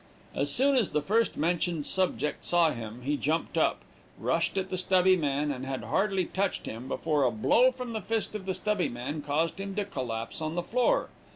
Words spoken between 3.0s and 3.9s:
he jumped up,